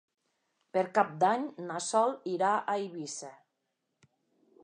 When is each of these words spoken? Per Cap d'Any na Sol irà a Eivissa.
Per 0.77 0.83
Cap 0.95 1.11
d'Any 1.23 1.43
na 1.67 1.75
Sol 1.89 2.17
irà 2.33 2.55
a 2.57 2.77
Eivissa. 2.85 3.29